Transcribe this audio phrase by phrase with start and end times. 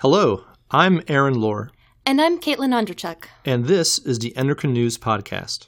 [0.00, 1.70] Hello, I'm Aaron Lohr,
[2.06, 3.24] And I'm Caitlin Onderchuk.
[3.44, 5.66] and this is the Endocrine News Podcast.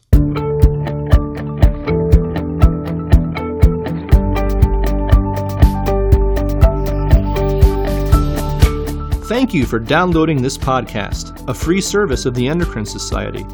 [9.26, 13.46] Thank you for downloading this podcast, a free service of the Endocrine Society.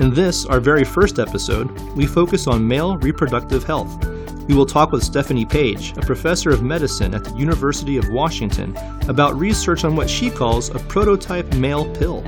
[0.00, 4.04] In this, our very first episode, we focus on male reproductive health.
[4.52, 8.76] We will talk with Stephanie Page, a professor of medicine at the University of Washington,
[9.08, 12.20] about research on what she calls a prototype male pill.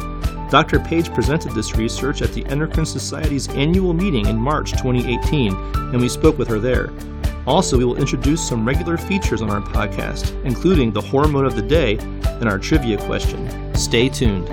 [0.48, 0.80] Dr.
[0.80, 6.08] Page presented this research at the Endocrine Society's annual meeting in March 2018, and we
[6.08, 6.90] spoke with her there.
[7.46, 11.60] Also, we will introduce some regular features on our podcast, including the hormone of the
[11.60, 13.74] day and our trivia question.
[13.74, 14.48] Stay tuned.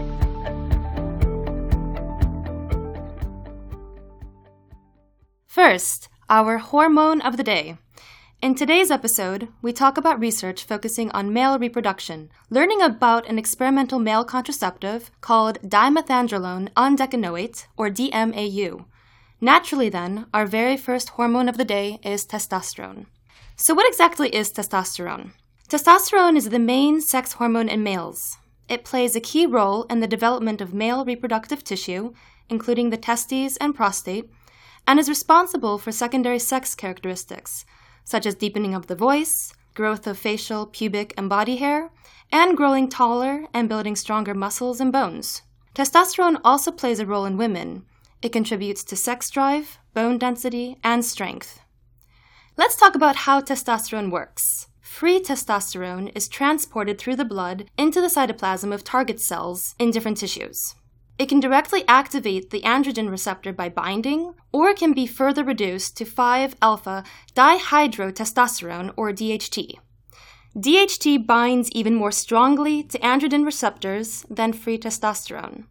[5.48, 7.78] First, our hormone of the day.
[8.42, 14.00] In today's episode, we talk about research focusing on male reproduction, learning about an experimental
[14.00, 18.86] male contraceptive called dimethandrolone undecanoate, or DMAU.
[19.42, 23.08] Naturally, then, our very first hormone of the day is testosterone.
[23.58, 25.32] So, what exactly is testosterone?
[25.68, 28.38] Testosterone is the main sex hormone in males.
[28.70, 32.14] It plays a key role in the development of male reproductive tissue,
[32.50, 34.32] including the testes and prostate,
[34.88, 37.66] and is responsible for secondary sex characteristics,
[38.04, 41.90] such as deepening of the voice, growth of facial, pubic, and body hair,
[42.32, 45.44] and growing taller and building stronger muscles and bones.
[45.76, 47.86] Testosterone also plays a role in women.
[48.22, 51.62] It contributes to sex drive, bone density, and strength.
[52.58, 54.68] Let's talk about how testosterone works.
[54.82, 60.18] Free testosterone is transported through the blood into the cytoplasm of target cells in different
[60.18, 60.76] tissues.
[61.18, 65.96] It can directly activate the androgen receptor by binding, or it can be further reduced
[65.98, 67.04] to 5 alpha
[67.36, 69.76] dihydrotestosterone, or DHT.
[70.58, 75.66] DHT binds even more strongly to androgen receptors than free testosterone.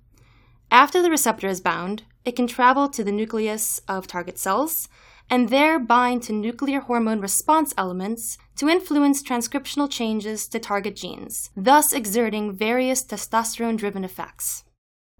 [0.71, 4.89] After the receptor is bound, it can travel to the nucleus of target cells
[5.31, 11.51] and there bind to nuclear hormone response elements to influence transcriptional changes to target genes,
[11.57, 14.65] thus exerting various testosterone driven effects.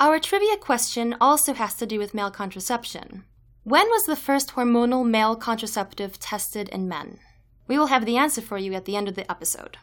[0.03, 3.25] Our trivia question also has to do with male contraception.
[3.65, 7.19] When was the first hormonal male contraceptive tested in men?
[7.69, 9.77] We will have the answer for you at the end of the episode.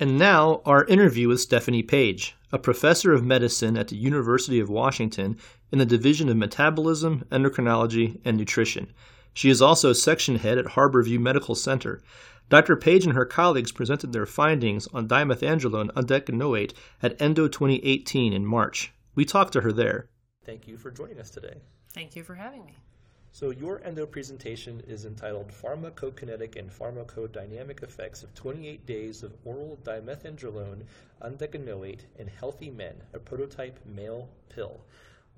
[0.00, 4.70] And now, our interview with Stephanie Page, a professor of medicine at the University of
[4.70, 5.36] Washington
[5.70, 8.90] in the Division of Metabolism, Endocrinology, and Nutrition.
[9.34, 12.00] She is also section head at Harborview Medical Center.
[12.48, 12.74] Dr.
[12.74, 18.94] Page and her colleagues presented their findings on dimethandrolone undecanoate at Endo 2018 in March.
[19.14, 20.08] We talked to her there.
[20.46, 21.60] Thank you for joining us today.
[21.92, 22.78] Thank you for having me.
[23.30, 29.78] So, your endo presentation is entitled Pharmacokinetic and Pharmacodynamic Effects of 28 Days of Oral
[29.84, 30.84] Dimethandrolone
[31.22, 34.80] Undecanoate in Healthy Men, a Prototype Male Pill.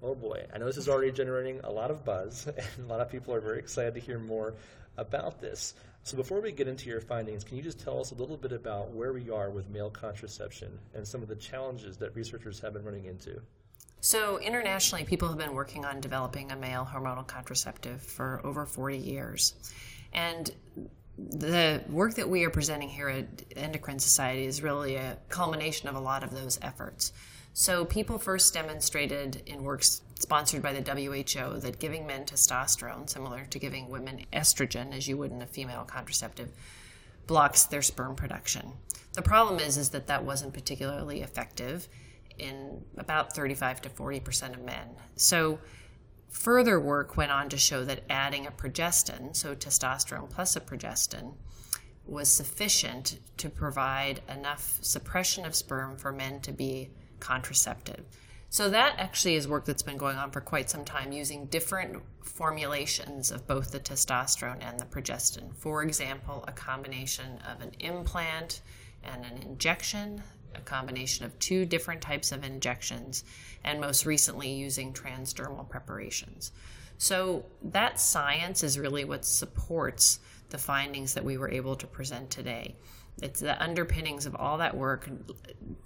[0.01, 2.47] Oh boy, I know this is already generating a lot of buzz,
[2.77, 4.55] and a lot of people are very excited to hear more
[4.97, 5.75] about this.
[6.05, 8.53] So, before we get into your findings, can you just tell us a little bit
[8.53, 12.75] about where we are with male contraception and some of the challenges that researchers have
[12.75, 13.41] been running into?
[14.05, 18.99] So, internationally, people have been working on developing a male hormonal contraceptive for over 40
[18.99, 19.55] years.
[20.13, 20.51] And
[21.17, 23.27] the work that we are presenting here at
[23.57, 27.15] Endocrine Society is really a culmination of a lot of those efforts.
[27.55, 33.47] So, people first demonstrated in works sponsored by the WHO that giving men testosterone, similar
[33.47, 36.51] to giving women estrogen, as you would in a female contraceptive,
[37.27, 38.73] blocks their sperm production.
[39.15, 41.89] The problem is, is that that wasn't particularly effective
[42.39, 44.89] in about 35 to 40 percent of men.
[45.17, 45.59] So,
[46.29, 51.35] further work went on to show that adding a progestin, so testosterone plus a progestin,
[52.07, 56.91] was sufficient to provide enough suppression of sperm for men to be
[57.21, 58.05] contraceptive.
[58.51, 62.01] So that actually is work that's been going on for quite some time using different
[62.23, 65.53] formulations of both the testosterone and the progestin.
[65.57, 68.61] For example, a combination of an implant
[69.03, 70.23] and an injection,
[70.57, 73.25] a combination of two different types of injections,
[73.65, 76.53] and most recently using transdermal preparations.
[76.99, 80.21] So that science is really what supports
[80.51, 82.77] the findings that we were able to present today.
[83.23, 85.09] It's the underpinnings of all that work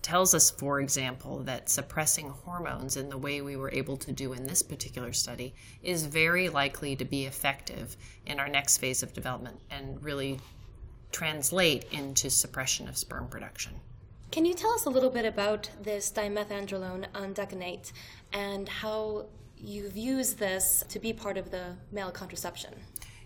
[0.01, 4.33] tells us, for example, that suppressing hormones in the way we were able to do
[4.33, 9.13] in this particular study is very likely to be effective in our next phase of
[9.13, 10.41] development and really
[11.13, 13.75] translate into suppression of sperm production.
[14.31, 17.93] Can you tell us a little bit about this dimethandrolone undecanoate
[18.33, 19.27] and how
[19.57, 22.75] you've used this to be part of the male contraception?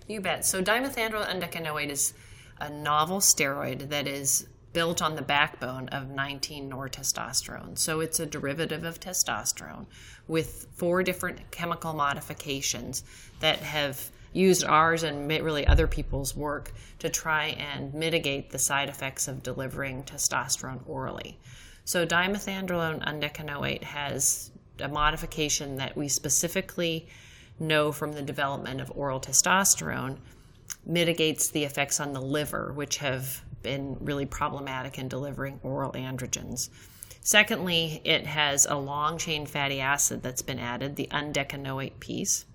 [0.06, 0.46] You bet.
[0.46, 2.14] So dimethandrolone undecanoate is
[2.60, 7.76] a novel steroid that is built on the backbone of 19 nortestosterone.
[7.76, 9.86] So it's a derivative of testosterone
[10.28, 13.02] with four different chemical modifications
[13.40, 18.88] that have used ours and really other people's work to try and mitigate the side
[18.88, 21.38] effects of delivering testosterone orally.
[21.84, 27.08] So dimethandrolone undecanoate has a modification that we specifically
[27.58, 30.18] know from the development of oral testosterone
[30.86, 36.70] mitigates the effects on the liver, which have been really problematic in delivering oral androgens.
[37.20, 42.46] Secondly, it has a long chain fatty acid that's been added, the undecanoate piece,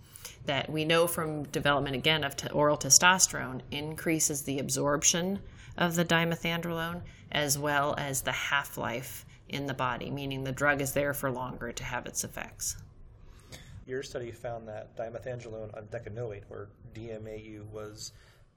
[0.47, 5.39] that we know from development again of t- oral testosterone increases the absorption
[5.77, 7.01] of the dimethandrolone
[7.31, 11.31] as well as the half life in the body, meaning the drug is there for
[11.31, 12.75] longer to have its effects.
[13.85, 18.11] Your study found that dimethandrolone undecanoate, or DMAU, was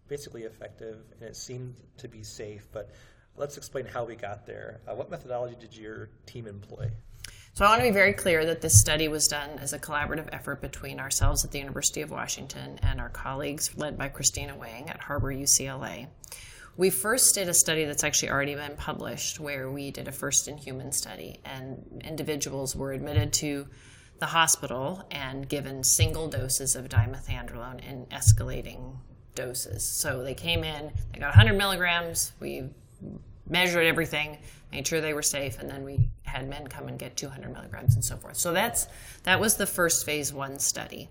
[0.09, 2.67] basically effective and it seemed to be safe.
[2.73, 2.91] But
[3.37, 4.81] let's explain how we got there.
[4.89, 6.91] Uh, what methodology did your team employ?
[7.53, 10.29] So I want to be very clear that this study was done as a collaborative
[10.33, 14.89] effort between ourselves at the University of Washington and our colleagues led by Christina Wang
[14.89, 16.07] at Harbor UCLA.
[16.77, 20.49] We first did a study that's actually already been published where we did a first
[20.49, 23.67] in human study and individuals were admitted to
[24.21, 28.97] the hospital and given single doses of dimethandrolone in escalating
[29.35, 29.85] doses.
[29.85, 32.71] So they came in, they got 100 milligrams, we
[33.51, 34.39] measured everything,
[34.73, 37.95] made sure they were safe, and then we had men come and get 200 milligrams
[37.95, 38.37] and so forth.
[38.37, 38.87] So that's
[39.25, 41.09] that was the first phase one study.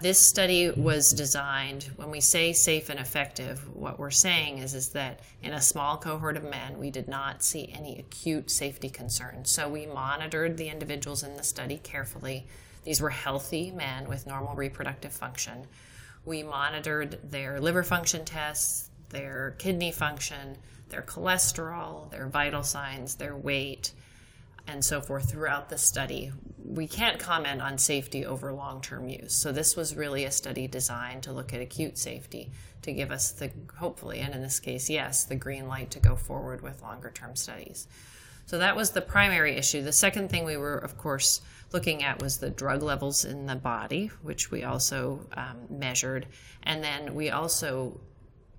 [0.00, 4.90] This study was designed, when we say safe and effective, what we're saying is, is
[4.90, 9.50] that in a small cohort of men, we did not see any acute safety concerns.
[9.50, 12.46] So we monitored the individuals in the study carefully.
[12.84, 15.66] These were healthy men with normal reproductive function.
[16.24, 20.56] We monitored their liver function tests, their kidney function,
[20.88, 23.92] their cholesterol, their vital signs, their weight,
[24.66, 26.30] and so forth throughout the study.
[26.62, 29.34] We can't comment on safety over long term use.
[29.34, 32.52] So, this was really a study designed to look at acute safety
[32.82, 36.14] to give us the, hopefully, and in this case, yes, the green light to go
[36.14, 37.88] forward with longer term studies.
[38.44, 39.82] So, that was the primary issue.
[39.82, 41.40] The second thing we were, of course,
[41.72, 46.26] looking at was the drug levels in the body, which we also um, measured.
[46.62, 48.00] And then we also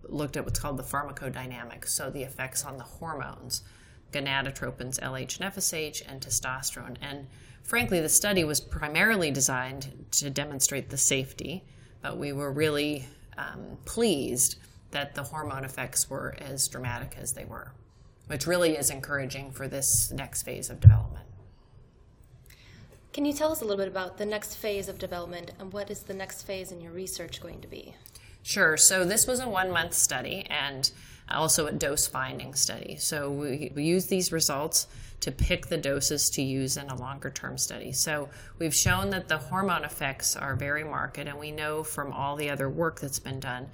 [0.03, 3.63] looked at what's called the pharmacodynamics, so the effects on the hormones
[4.11, 6.97] gonadotropins LH and FSH, and testosterone.
[7.01, 7.27] And
[7.63, 11.63] frankly, the study was primarily designed to demonstrate the safety,
[12.01, 13.05] but we were really
[13.37, 14.57] um, pleased
[14.91, 17.71] that the hormone effects were as dramatic as they were,
[18.27, 21.25] which really is encouraging for this next phase of development.
[23.13, 25.89] Can you tell us a little bit about the next phase of development and what
[25.89, 27.95] is the next phase in your research going to be?
[28.43, 28.77] Sure.
[28.77, 30.89] So this was a one month study and
[31.29, 32.95] also a dose finding study.
[32.97, 34.87] So we, we use these results
[35.21, 37.91] to pick the doses to use in a longer term study.
[37.91, 42.35] So we've shown that the hormone effects are very marked, and we know from all
[42.35, 43.67] the other work that's been done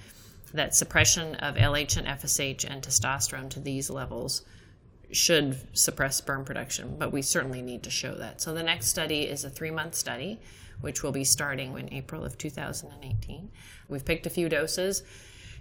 [0.54, 4.42] that suppression of LH and FSH and testosterone to these levels
[5.12, 8.42] should suppress sperm production, but we certainly need to show that.
[8.42, 10.40] So the next study is a three month study,
[10.82, 13.50] which will be starting in April of 2018.
[13.88, 15.04] We've picked a few doses.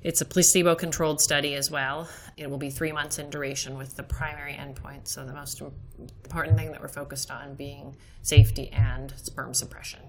[0.03, 2.09] It's a placebo controlled study as well.
[2.37, 5.09] It will be three months in duration with the primary endpoint.
[5.09, 10.01] So, the most important thing that we're focused on being safety and sperm suppression.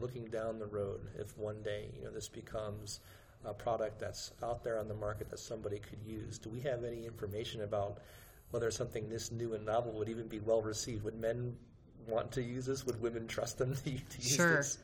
[0.00, 3.00] Looking down the road, if one day you know this becomes
[3.44, 6.38] a product that's out there on the market that somebody could use.
[6.38, 7.98] Do we have any information about
[8.50, 11.04] whether something this new and novel would even be well received?
[11.04, 11.56] Would men
[12.06, 12.86] want to use this?
[12.86, 14.56] Would women trust them to, to use sure.
[14.56, 14.78] this?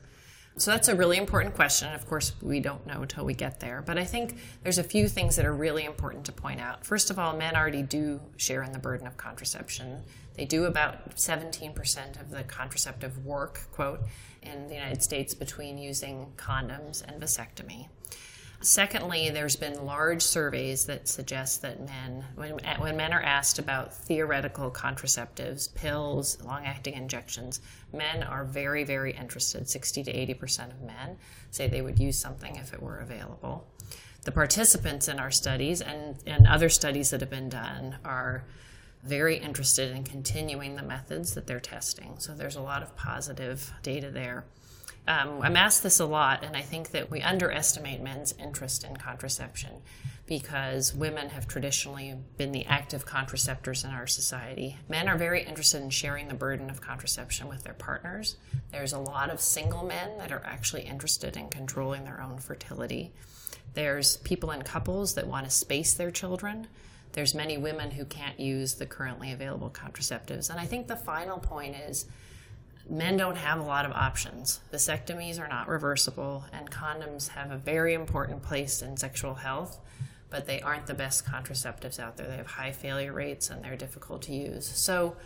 [0.57, 1.93] So that's a really important question.
[1.95, 3.81] Of course, we don't know until we get there.
[3.81, 6.85] But I think there's a few things that are really important to point out.
[6.85, 10.03] First of all, men already do share in the burden of contraception.
[10.35, 14.01] They do about 17% of the contraceptive work, quote,
[14.43, 17.87] in the United States between using condoms and vasectomy.
[18.61, 23.95] Secondly, there's been large surveys that suggest that men, when, when men are asked about
[23.95, 27.61] theoretical contraceptives, pills, long acting injections,
[27.93, 29.69] men are very, very interested.
[29.69, 31.17] 60 to 80% of men
[31.53, 33.65] say they would use something if it were available.
[34.25, 38.45] The participants in our studies and, and other studies that have been done are
[39.05, 42.17] very interested in continuing the methods that they're testing.
[42.19, 44.45] So there's a lot of positive data there.
[45.09, 48.97] Um, I'm asked this a lot, and I think that we underestimate men's interest in
[48.97, 49.81] contraception.
[50.29, 54.77] because women have traditionally been the active contraceptors in our society.
[54.87, 58.37] Men are very interested in sharing the burden of contraception with their partners.
[58.71, 63.15] There's a lot of single men that are actually interested in controlling their own fertility.
[63.73, 66.67] There's people in couples that want to space their children.
[67.13, 70.51] There's many women who can't use the currently available contraceptives.
[70.51, 72.05] And I think the final point is
[72.89, 74.61] men don't have a lot of options.
[74.73, 79.79] Vasectomies are not reversible, and condoms have a very important place in sexual health
[80.31, 82.27] but they aren't the best contraceptives out there.
[82.27, 84.67] They have high failure rates and they're difficult to use.
[84.67, 85.17] So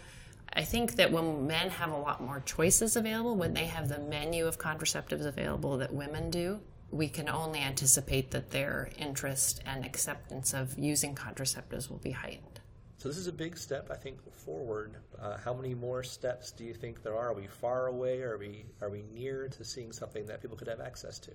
[0.53, 3.99] I think that when men have a lot more choices available, when they have the
[3.99, 9.85] menu of contraceptives available that women do, we can only anticipate that their interest and
[9.85, 12.61] acceptance of using contraceptives will be heightened.
[13.03, 14.95] So this is a big step, I think, forward.
[15.21, 17.31] Uh, how many more steps do you think there are?
[17.31, 18.21] Are we far away?
[18.21, 21.33] Are we are we near to seeing something that people could have access to?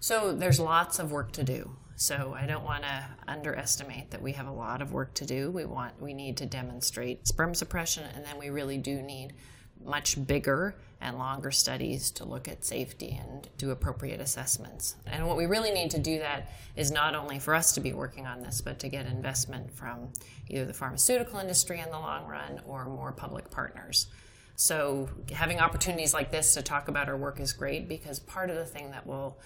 [0.00, 1.76] So there's lots of work to do.
[1.96, 5.50] So I don't want to underestimate that we have a lot of work to do.
[5.50, 9.34] We want we need to demonstrate sperm suppression and then we really do need
[9.84, 14.96] much bigger and longer studies to look at safety and do appropriate assessments.
[15.06, 17.92] And what we really need to do that is not only for us to be
[17.92, 20.08] working on this, but to get investment from
[20.48, 24.06] either the pharmaceutical industry in the long run or more public partners.
[24.56, 28.56] So having opportunities like this to talk about our work is great because part of
[28.56, 29.38] the thing that will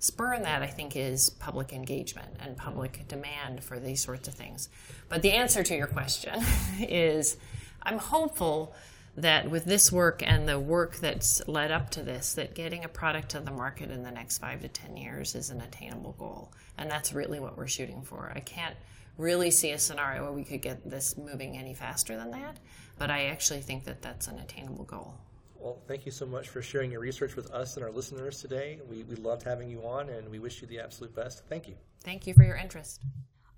[0.00, 4.68] spur that, I think, is public engagement and public demand for these sorts of things.
[5.08, 6.42] But the answer to your question
[6.80, 7.36] is
[7.82, 8.74] I'm hopeful
[9.22, 12.88] that with this work and the work that's led up to this, that getting a
[12.88, 16.52] product to the market in the next five to 10 years is an attainable goal.
[16.76, 18.32] And that's really what we're shooting for.
[18.34, 18.76] I can't
[19.16, 22.58] really see a scenario where we could get this moving any faster than that,
[22.96, 25.14] but I actually think that that's an attainable goal.
[25.58, 28.78] Well, thank you so much for sharing your research with us and our listeners today.
[28.88, 31.42] We, we loved having you on, and we wish you the absolute best.
[31.48, 31.74] Thank you.
[32.04, 33.00] Thank you for your interest.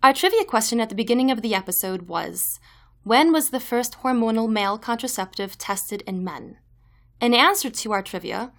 [0.02, 2.58] Our trivia question at the beginning of the episode was
[3.02, 6.58] When was the first hormonal male contraceptive tested in men?
[7.18, 8.52] In answer to our trivia,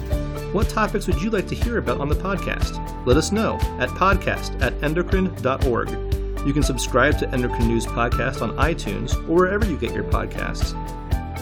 [0.54, 2.82] What topics would you like to hear about on the podcast?
[3.06, 6.05] Let us know at podcast at endocrine.org.
[6.46, 10.74] You can subscribe to Endocrine News Podcast on iTunes or wherever you get your podcasts.